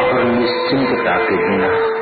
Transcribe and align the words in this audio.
और 0.00 0.24
निश्चिंतता 0.24 1.18
के 1.18 1.36
बिना 1.36 1.94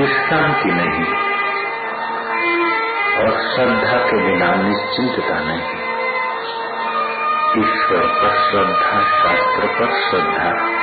विश्रांति 0.00 0.68
नहीं 0.68 1.28
और 3.18 3.30
श्रद्धा 3.30 3.98
के 3.98 4.16
बिना 4.16 4.54
निश्चिंतता 4.54 5.38
नहीं। 5.40 5.88
ईश्वर 7.64 8.06
पर 8.06 8.50
श्रद्धा, 8.50 9.00
शास्त्र 9.00 9.66
पर 9.66 10.10
श्रद्धा। 10.10 10.77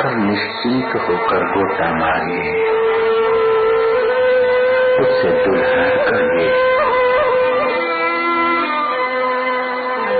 रखकर 0.00 0.16
निश्चिंत 0.18 0.92
होकर 1.06 1.42
गोता 1.52 1.88
मारिए 1.94 2.52
उससे 5.00 5.32
दुल्हार 5.44 5.96
करिए 6.06 6.46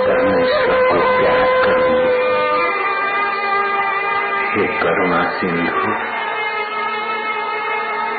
परमेश्वर 0.05 0.83
को 0.89 0.99
प्यार 1.15 1.47
करिए 1.65 2.11
हे 4.53 4.67
करुणा 4.83 5.23
सिंधु 5.39 5.95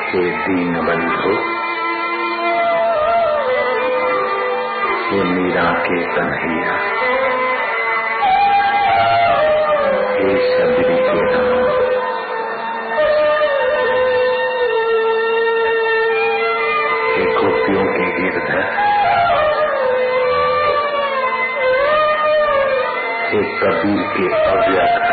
हे 0.10 0.26
दीन 0.48 0.74
बंधु 0.90 1.38
हे 5.06 5.24
मीरा 5.32 5.70
के 5.86 6.04
कन्हैया 6.16 6.76
हे 10.16 10.36
शबरी 10.50 10.98
के 11.06 11.22
राम। 11.32 11.51
हे 23.32 23.42
कबीर 23.60 24.00
के 24.16 24.26
अव्यक्त 24.52 25.12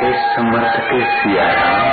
हे 0.00 0.10
समर्थ 0.34 0.76
के 0.90 0.98
सियाराम 1.12 1.86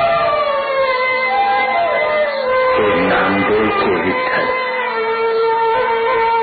हे 2.77 2.87
नामदेव 3.09 3.69
के 3.81 3.93
विठल 4.05 4.49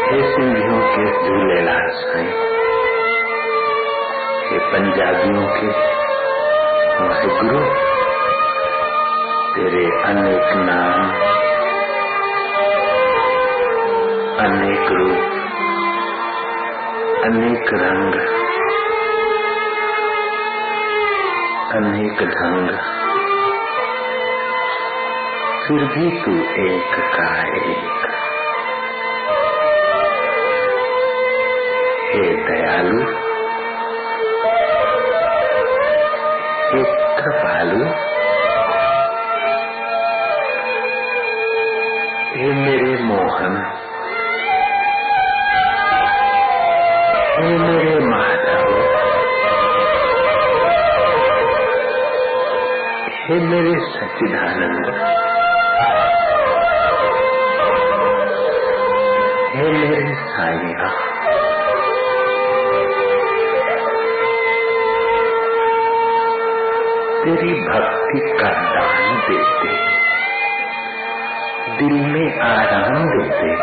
हे 0.06 0.22
सिंधियों 0.32 0.80
के 0.94 1.04
झूलेलाल 1.26 1.88
साईं 2.00 2.32
हे 4.48 4.58
पंजाबियों 4.72 5.46
के 5.58 5.70
वाहिगुरु 7.04 7.62
तेरे 9.54 9.84
अनेक 10.10 10.52
नाम, 10.68 11.02
अनेक 14.46 14.90
रूप 14.98 15.43
अनेक 17.24 17.68
रंग 17.74 18.14
अनेक 21.72 22.18
ढंग। 22.22 22.68
फिर 25.62 25.84
भी 25.84 26.22
तू 26.22 26.32
एक 26.66 26.94
का 27.16 27.42
एक। 27.42 28.00
हे 32.10 32.34
दयालु 32.36 33.23
मेरे 54.22 54.28
सच्चिदानंद 54.30 54.94
हे 59.56 59.72
मेरे 59.72 60.14
साइया 60.14 60.88
तेरी 67.24 67.60
भक्ति 67.60 68.42
का 68.42 68.48
दान 68.48 69.16
देते। 69.16 69.74
दिल 71.76 72.12
में 72.12 72.40
आराम 72.40 73.04
देते। 73.04 73.54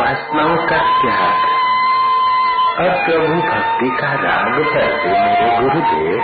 वासनाओं 0.00 0.56
का 0.56 1.02
त्याग। 1.02 1.57
अब 2.78 2.84
प्रभु 2.84 3.34
भक्ति 3.34 3.88
का 4.00 4.12
राग 4.14 4.52
करते 4.64 5.08
मेरे 5.08 5.46
गुरुदेव। 5.60 6.20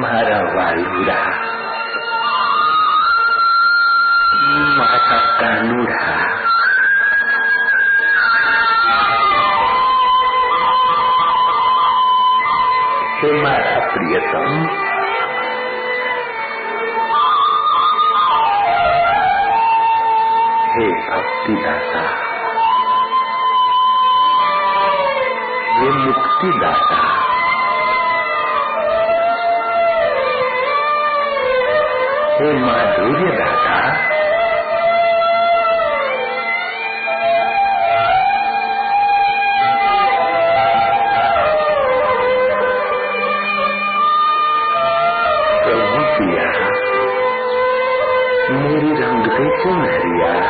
मारा 0.00 0.40
वायु 0.56 1.04
माता 4.78 5.18
कानू 5.40 5.84
रहा 5.84 6.34
प्रियतम 13.92 14.83
हे 20.74 20.86
भक्ति 20.86 21.52
दाता। 21.52 22.00
हे 25.74 25.90
मुक्ति 25.90 26.58
दाता। 26.58 26.96
हे 32.34 32.52
माधुर्य 32.52 33.36
दाता। 33.36 34.14
मेरी 48.50 48.92
रंग 48.92 49.24
से 49.24 49.62
क्यों 49.62 49.82
हरिया? 49.82 50.43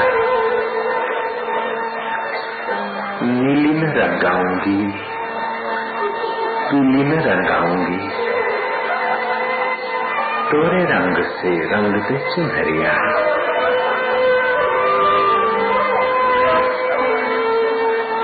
रंगाऊँगी 4.25 4.93
पीली 6.69 7.03
में 7.05 7.19
रंगाऊँगी। 7.25 7.99
तोरे 10.51 10.85
रंग 10.85 11.17
से 11.33 11.51
रंग 11.73 11.97
दे 12.03 12.19
सुनहरिया 12.31 12.93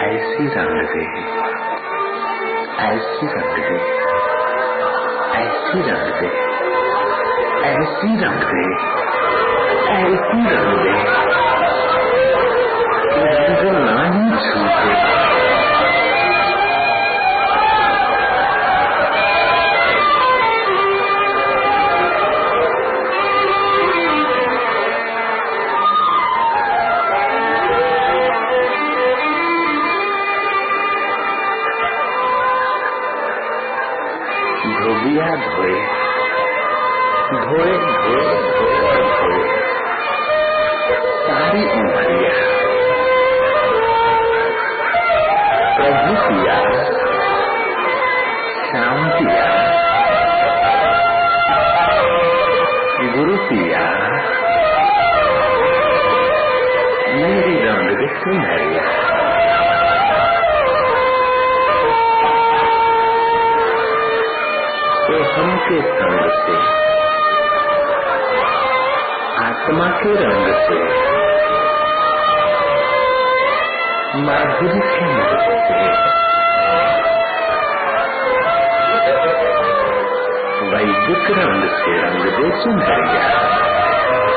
ऐसी 0.07 0.47
रंग 0.57 0.81
दे, 0.93 1.05
ऐसी 2.87 3.27
रंग 3.27 3.61
दे, 3.69 3.79
ऐसी 5.43 5.83
रंग 5.91 6.11
दे, 6.21 6.33
ऐसी 7.69 8.17
रंग 8.25 8.43
दे, 8.53 8.67
ऐसी 10.01 10.43
रंग 10.51 10.77
दे। 10.83 10.99
रंग 13.63 13.85
ना 13.85 14.05
ही 14.05 14.51
छूटे 14.51 15.20
Sofía. 53.51 53.83
Meridian 57.17 57.87
de 57.89 57.97
Dictionary. 57.97 59.81
तो 65.07 65.17
हम 65.35 65.49
संग 66.01 66.27
से 66.41 66.57
आत्मा 69.45 69.89
के 70.03 70.13
रंग 70.23 70.53
से 70.67 70.79
माधुरी 74.27 74.81
के 74.91 75.35
से 75.69 76.20
रंग 81.13 82.25
दे 82.39 82.51
सुनहरिया 82.63 84.29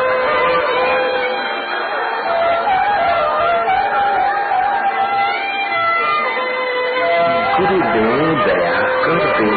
गुरुदेव 7.55 8.33
दया 8.45 8.81
कर 9.05 9.25
दे 9.39 9.51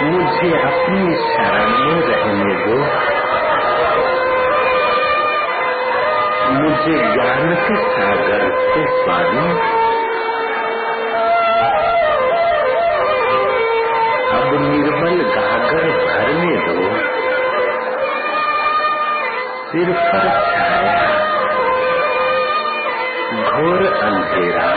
मुझ 0.00 0.52
अपनी 0.58 1.14
शरण 1.22 1.70
में 1.84 2.00
रहने 2.08 2.52
दो 2.64 2.76
मुझे 6.58 6.98
ज्ञान 7.14 7.54
के 7.66 7.76
सागर 7.94 8.44
से 8.68 8.84
स्वामी 8.98 9.46
सिर 19.68 19.88
पर 19.92 20.20
छाया, 20.20 21.00
घोर 23.42 23.82
अंधेरा। 24.02 24.68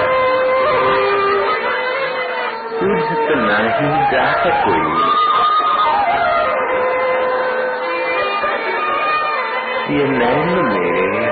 सूझत 2.71 3.29
नहीं 3.37 4.11
जात 4.11 4.43
कोई। 4.65 5.21
ये 9.95 10.03
नैन 10.07 10.65
मेरे 10.65 11.27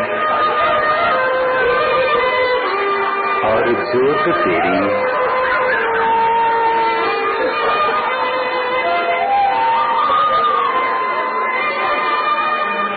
और 3.50 3.68
जोत 3.84 4.36
तेरी 4.36 5.19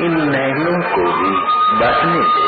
इन 0.04 0.14
नैनों 0.30 0.78
को 0.92 1.02
भी 1.16 1.32
बसने 1.80 2.22
दे 2.30 2.46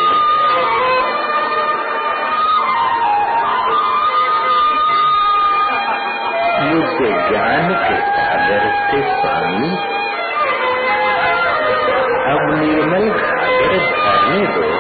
मुझे 6.71 7.11
ज्ञान 7.29 7.69
के 7.85 8.01
सागर 8.09 8.67
से 8.89 9.03
स्वामी 9.11 9.71
अब 12.33 12.43
निर्मल 12.61 13.09
सागर 13.19 13.79
भरने 14.03 14.47
दो। 14.57 14.73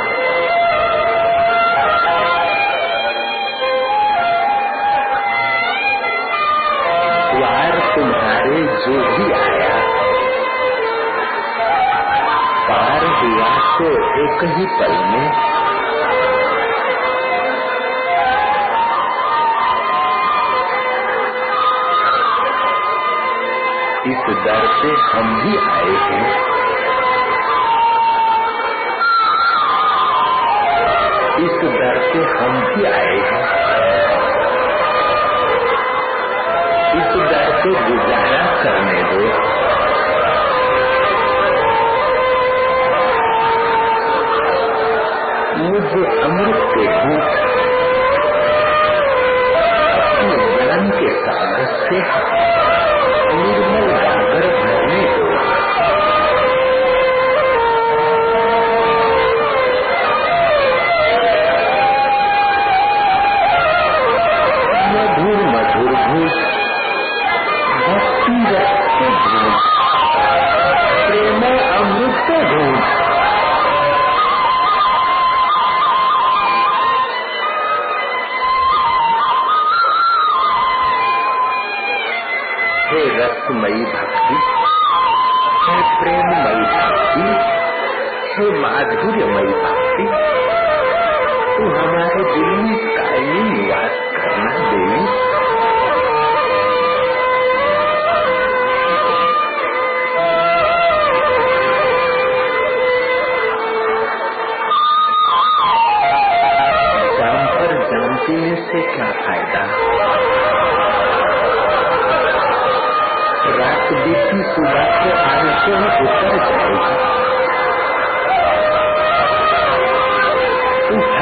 तुम्हारे 7.94 8.60
जो 8.84 8.94
भी 9.08 9.26
आया 9.32 9.53
हुआ 13.24 13.50
तो 13.78 13.90
एक 14.24 14.44
ही 14.56 14.66
पल 14.78 14.96
में 15.12 15.54
इस 24.06 24.24
दर 24.44 24.66
से 24.80 24.88
हम 25.02 25.28
भी 25.42 25.56
आए 25.58 25.92
हैं। 26.06 26.26
इस 31.44 31.56
दर 31.76 32.00
से 32.12 32.24
हम 32.34 32.60
भी 32.60 32.84
आए 32.84 33.16
हैं। 33.30 33.44
इस 36.98 37.16
दर 37.30 37.62
से 37.62 37.70
गुजारा 37.70 38.03
Satan 46.84 47.43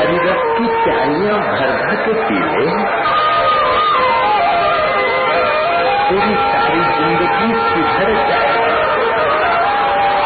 हरिरस 0.03 0.41
की 0.55 0.69
प्यालियाँ 0.85 1.35
भर 1.41 1.69
भर 1.81 1.99
के 2.05 2.13
पी 2.23 2.39
ले। 2.39 2.71
तेरी 6.09 6.35
सारी 6.47 6.81
ज़िंदगी 6.97 7.51
सुधर 7.67 8.11
जाएगी। 8.31 8.73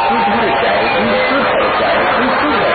सुधर 0.06 0.46
जाएगी 0.62 1.06
सुधर 1.28 1.68
जाएगी, 1.80 2.28
सुधर 2.40 2.65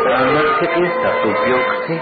सामर्थ्य 0.00 0.66
के 0.66 0.88
सदुपयोग 0.94 1.70
से 1.84 1.94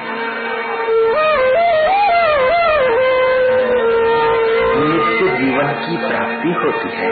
नित्य 4.79 5.29
जीवन 5.37 5.69
की 5.73 5.97
प्राप्ति 5.97 6.49
होती 6.49 6.91
है। 6.97 7.11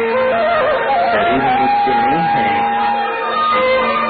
शरीर 1.12 1.44
नित्य 1.44 1.94
नहीं 1.94 2.24
है, 2.32 2.48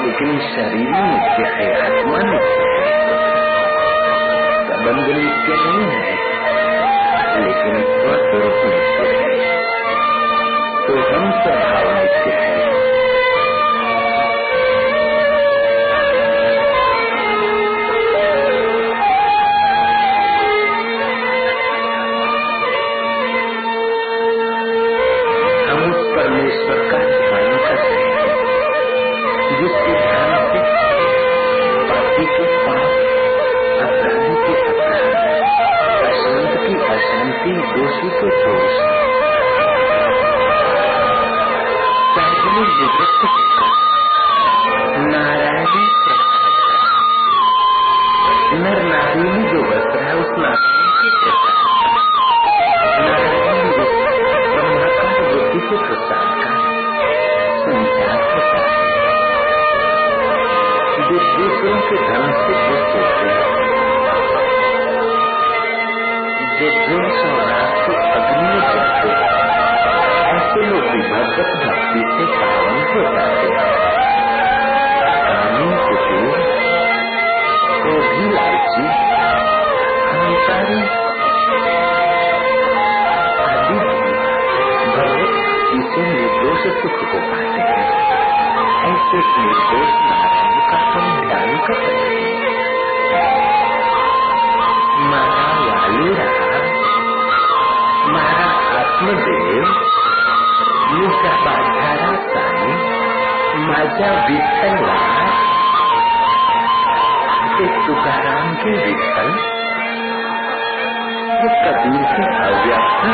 लेकिन 0.03 0.39
शरीर 0.39 0.89
नित्य 0.89 1.51
है, 1.53 1.69
आत्मा 1.81 2.17
नित्य 2.17 2.61
है। 2.69 2.83
संबंध 4.67 5.07
नित्य 5.07 5.53
नहीं 5.53 5.87
है, 5.91 6.15
लेकिन 7.41 7.75
स्वस्वरूप 7.83 8.65
नित्य 8.65 9.15
है। 9.15 9.54
हम 25.67 25.81
उस 25.91 26.01
परमेश्वर 26.15 26.81
का 26.91 26.99
ध्यान 27.11 27.49
कर 27.65 27.79
रहे 27.81 28.09
हैं 28.15 28.35
जिसके 29.59 29.95
ध्यान 30.01 30.35
से 30.51 30.61
पापी 31.89 32.25
के 32.35 32.45
पाप 32.65 32.93
अपराधी 33.87 34.35
के 34.45 34.55
अपराध 34.69 35.17
अशांत 36.09 36.57
की 36.67 36.75
अशांति 36.95 37.55
दोषी 37.75 38.09
के 38.21 38.29
दोष 38.45 38.79
साधु 42.77 43.44
के 107.57 107.65
तुकाराम 107.85 108.47
के 108.63 108.71
हे 108.79 108.95
कबीर 111.61 112.01
के 112.15 112.25
अव्यक्त 112.47 113.05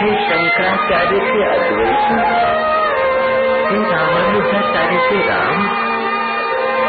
हे 0.00 0.10
शंकराचार्य 0.26 1.20
के 1.30 1.40
अद्वैत 1.54 2.10
हे 3.70 3.78
रामानुजाचार्य 3.92 4.98
के 5.08 5.22
राम 5.30 5.64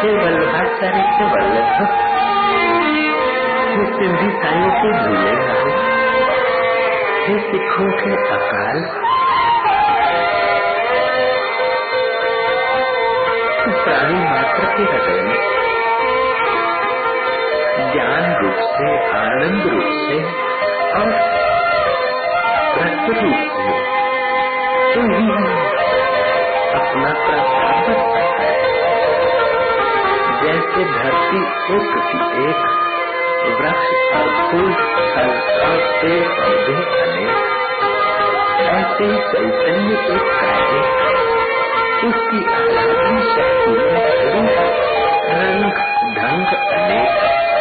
हे 0.02 0.12
वल्लभाचार्य 0.24 1.06
के 1.18 1.30
वल्लभ 1.36 1.72
हे 3.72 3.86
सिंधी 3.98 4.30
साइयों 4.44 4.72
के 4.82 4.92
झूलेलाल 5.00 5.68
हे 7.28 7.40
सिखों 7.52 7.90
के 8.04 8.14
अकाल 8.38 8.78
के 14.78 14.84
हृदय 14.84 15.22
में। 15.22 15.34
ज्ञान 17.94 18.42
रूप 18.42 18.54
से, 18.54 19.12
आनंद 19.18 19.62
रूप 19.74 19.84
से, 19.84 20.18
और 20.94 21.08
रक्त 22.80 23.24
रूप 23.24 23.34
से। 23.34 23.68
तो 24.94 25.02
ही 25.02 25.30
अपना 26.74 27.14
प्रभाव 27.26 27.68
जैसे 30.44 30.84
धरती 30.84 31.42
एक 31.68 32.02
की 32.02 32.50
एक, 32.50 32.60
वृक्ष 33.62 33.90
और 34.16 34.52
फूल, 34.52 34.74
फल 35.16 35.30
और 35.62 36.02
पेड़ 36.02 36.28
पौधे 36.28 37.02
अनेक। 37.02 37.38
ऐसे 38.60 39.08
चैतन्य 39.32 40.16
एक 40.16 40.22
कार्य 40.22 41.27
उसकी 41.98 42.40
आराधन 42.54 43.18
शक्ति 43.30 43.72
रंग 45.30 45.72
ढंग 46.18 46.48
अनेक। 46.74 47.57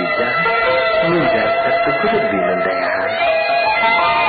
Khadija 0.00 1.10
knew 1.10 1.20
that 1.20 1.50
that's 1.64 1.86
a 1.86 1.94
good 2.02 2.24
agreement 2.24 2.64
they 2.64 2.76
had. 2.80 4.19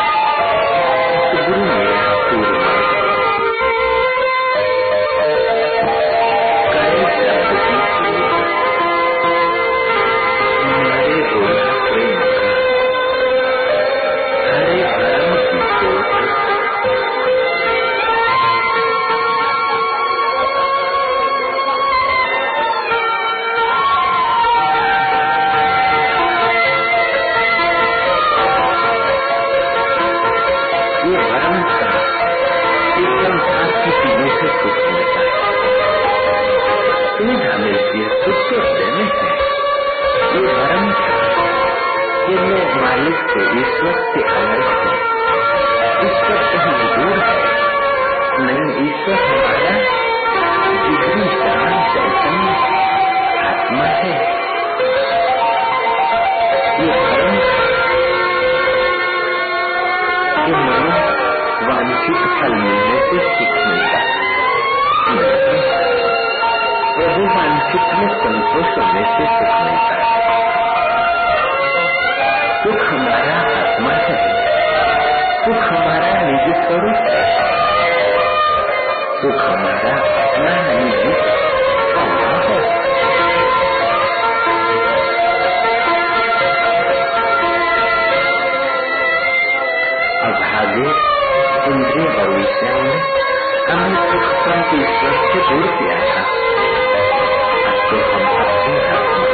फल 62.42 62.54
मिलने 62.60 63.00
से 63.08 63.18
सुख 63.38 63.56
मिलता 63.66 63.98
है 64.06 64.20
प्रभु 66.96 67.26
मानसिक 67.36 67.90
में 68.00 68.08
संतोष 68.22 68.78
होने 68.78 69.04
से 69.16 69.28
सुख 69.34 69.54
मिलता 69.66 70.00
है 70.00 70.40
सुख 72.64 72.82
हमारा 72.88 73.38
आत्मा 73.60 73.94
है 74.08 74.18
सुख 75.44 75.62
हमारा 75.70 76.14
निजी 76.24 76.54
स्वरूप 76.64 77.06
है 77.12 77.24
सुख 79.22 79.42
हमारा 79.46 79.96
अपना 80.24 80.56
निजी 80.72 81.14
हमें 93.72 93.96
सुख 93.96 94.24
संत 94.46 94.74
ईश्वर 94.74 95.14
से 95.34 95.42
दूर 95.50 95.68
किया 95.68 96.00
था। 96.08 96.24
तो 97.90 97.98
हम 97.98 98.26
अपने 98.46 98.76
आत्मा 98.88 99.31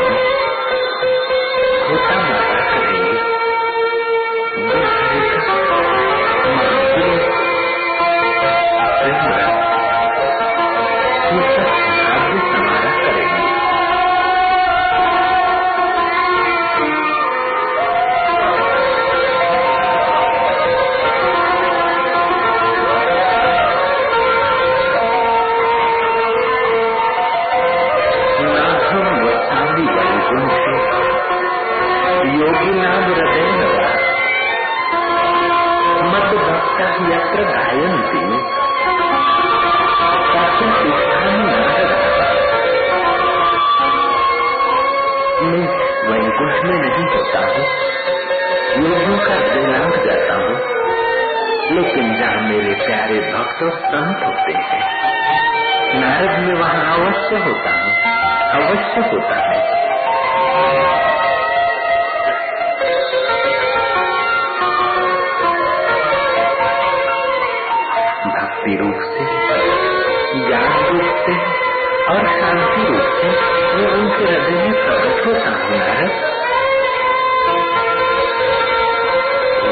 प्रकट 75.28 75.64
होता 75.70 75.94
हूँ 76.00 76.10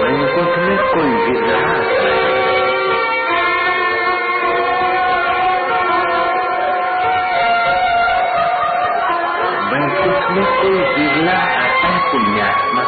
वैकुंठ 0.01 0.57
में 0.63 0.77
कोई 0.93 1.35
रहा 1.41 1.73
वैकुंठ 9.71 10.29
में 10.35 10.45
कोई 10.57 10.81
बिरला 10.95 11.37
आता 11.55 11.87
है 11.87 11.99
पुण्यात्मा 12.11 12.83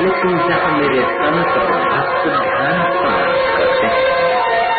लेकिन 0.00 0.38
जहाँ 0.48 0.72
मेरे 0.78 1.02
तन 1.12 1.38
संत 1.52 1.86
भक्त 1.92 2.26
ध्यान 2.38 2.82
समाप्त 2.96 3.46
करते 3.58 3.92
हैं 3.92 4.34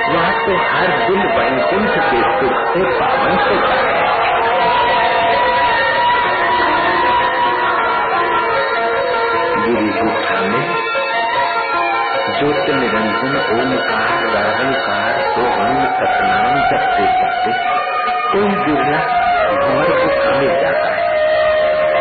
वहाँ 0.09 0.33
तो 0.45 0.57
हर 0.71 0.97
दिल 1.05 1.23
वैकुंठ 1.37 1.97
के 2.11 2.21
सुख 2.35 2.59
से 2.73 2.85
पावन 2.99 3.39
होता 3.47 3.79
है 3.85 4.06
गिरी 9.67 9.87
गुफा 9.93 10.35
में 10.49 10.67
ज्योति 12.35 12.73
निरंजन 12.73 13.33
ओमकार 13.53 14.21
रावणकार 14.35 15.17
सोहम 15.31 15.79
सतनाम 15.97 16.53
जपते 16.69 17.55
कोई 18.29 18.53
बिरला 18.61 19.01
भंवर 19.55 19.91
गुफा 20.03 20.31
में 20.37 20.53
जाता 20.61 20.93
है 20.93 21.01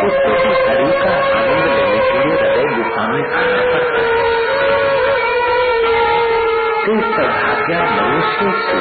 उसको 0.07 0.31
भी 0.43 0.53
हरि 0.61 0.87
का 1.01 1.11
आनंद 1.39 1.67
लेने 1.73 1.99
के 2.07 2.23
लिए 2.23 2.37
हृदय 2.43 2.71
गुफा 2.77 3.03
में 3.11 3.23
आना 3.41 3.61
पड़ता 3.73 4.05
है 4.05 4.23
तो 6.85 6.97
सौभाग्य 7.11 7.81
मनुष्य 7.91 8.55
से 8.63 8.79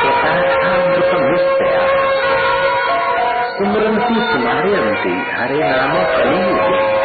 कृतार्थामृतमुष्टया 0.00 1.67
सुमरंती 4.08 4.32
तुम्हारे 4.32 4.74
अंति 4.74 5.10
हरे 5.32 5.58
नाम 5.60 5.94
कलियुग 6.16 6.97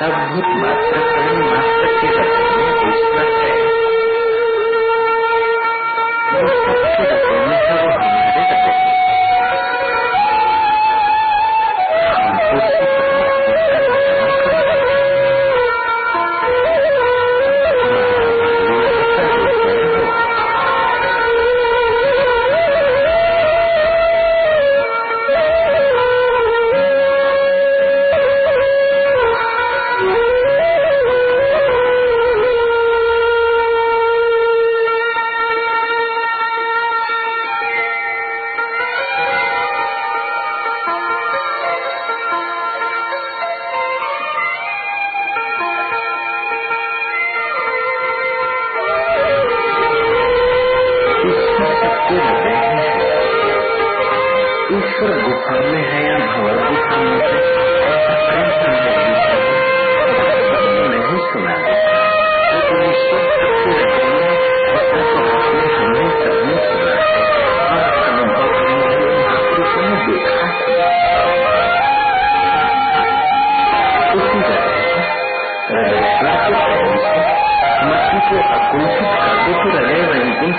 सब 0.00 0.12
भूत 0.32 0.46
मात्र 0.60 1.00
प्राणी 1.12 1.40
मात्र 1.50 1.88
के 2.00 2.08
हृदय 2.18 3.02
में 3.16 3.29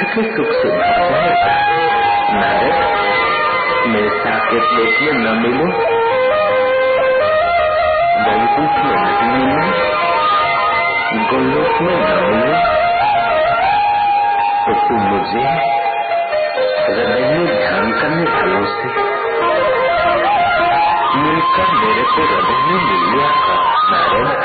वैकुंठ 0.01 0.13
के 0.15 0.43
सुख 0.43 0.51
से 0.51 0.69
जाएगा 0.69 1.51
नारद 2.35 2.77
मेरे 3.87 4.09
न 5.13 5.33
मिलो। 5.41 5.65
वैकुंठ 8.23 8.79
में 8.85 8.95
नहीं 8.95 9.43
मिलो 9.45 9.67
गोलोक 11.31 11.81
में 11.81 11.97
न 11.97 12.15
मिलो। 12.23 12.55
तो 14.63 14.73
तुम 14.87 15.03
मुझे 15.11 15.45
हृदय 16.87 17.27
में 17.31 17.45
ध्यान 17.45 17.91
करने 18.01 18.25
वालों 18.31 18.65
से 18.65 18.87
मिलकर 21.21 21.67
मेरे 21.81 22.03
को 22.03 22.25
हृदय 22.31 22.59
में 22.65 22.81
मिल 22.87 23.01
लिया 23.11 23.29
कर 23.45 24.39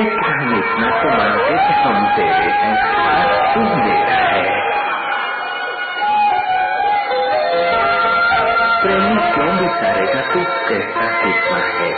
हम 0.00 0.52
इतना 0.54 0.90
तो 1.00 1.08
मानते 1.08 1.56
कि 1.56 1.72
हम 1.80 2.04
हैं 2.14 2.74
प्रेमी 8.82 9.16
क्यों 9.32 9.56
बिचारेगा 9.56 10.20
तू 10.28 10.44
कैसा 10.68 11.08
कितना 11.16 11.58
है 11.72 11.90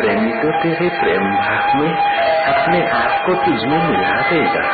प्रेमी 0.00 0.32
तो 0.32 0.50
तेरे 0.62 0.88
प्रेम 1.00 1.24
भाग 1.36 1.76
में 1.76 1.94
अपने 2.46 2.82
आप 2.90 3.22
को 3.26 3.34
तुझमें 3.34 3.78
मिला 3.88 4.20
देगा 4.30 4.64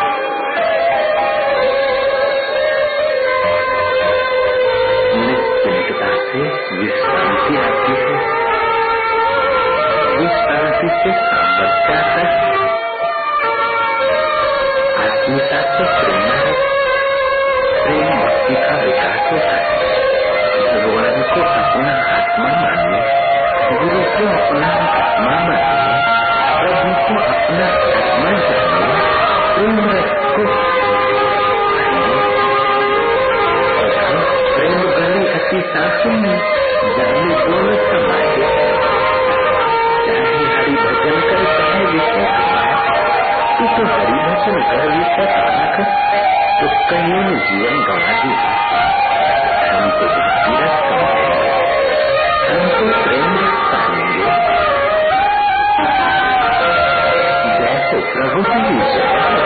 निस्पिंडता 5.20 6.10
से 6.24 6.42
विश्रांति 6.78 7.56
आती 7.60 8.00
है 8.00 8.18
विश्रांति 10.18 10.88
से 10.88 11.39
सामर्थ्य 11.60 11.94
आता 11.94 12.20
है 12.20 12.49
हरि 44.44 44.60
भजन 44.68 45.02
कर 45.12 45.50
विषय 45.54 45.90
तो 46.60 46.68
कहीं 46.90 47.20
ने 47.24 47.34
जीवन 47.48 47.80
गवा 47.88 48.12
दिया 48.20 48.52
हमको 49.72 50.06
कमाएँगे 50.14 50.70
हमको 52.48 52.86
प्रेम 53.02 53.36
पाएँगे 53.72 54.30
जैसे 57.58 58.00
प्रभु 58.14 58.42
की 58.50 58.62
विजय 58.70 59.39